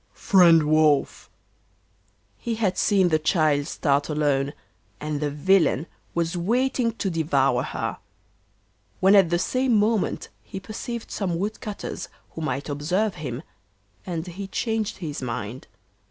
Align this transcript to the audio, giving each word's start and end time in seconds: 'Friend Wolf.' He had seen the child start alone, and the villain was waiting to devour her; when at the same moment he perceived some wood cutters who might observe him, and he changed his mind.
'Friend 0.13 0.63
Wolf.' 0.63 1.29
He 2.39 2.55
had 2.55 2.75
seen 2.75 3.09
the 3.09 3.19
child 3.19 3.67
start 3.67 4.09
alone, 4.09 4.53
and 4.99 5.19
the 5.19 5.29
villain 5.29 5.85
was 6.15 6.35
waiting 6.35 6.93
to 6.93 7.11
devour 7.11 7.61
her; 7.61 7.99
when 8.99 9.13
at 9.13 9.29
the 9.29 9.37
same 9.37 9.75
moment 9.77 10.29
he 10.41 10.59
perceived 10.59 11.11
some 11.11 11.37
wood 11.37 11.59
cutters 11.61 12.09
who 12.31 12.41
might 12.41 12.67
observe 12.67 13.13
him, 13.13 13.43
and 14.03 14.25
he 14.25 14.47
changed 14.47 14.97
his 14.97 15.21
mind. 15.21 15.67